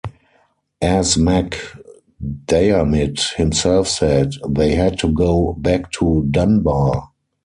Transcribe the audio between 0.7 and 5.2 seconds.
As MacDiarmid himself said, they had to